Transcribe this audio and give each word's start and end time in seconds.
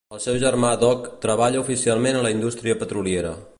El 0.17 0.21
seu 0.21 0.37
germà 0.43 0.71
Doc 0.83 1.05
treballa 1.27 1.61
oficialment 1.61 2.17
a 2.17 2.25
la 2.29 2.35
indústria 2.39 2.81
petroliera. 2.85 3.39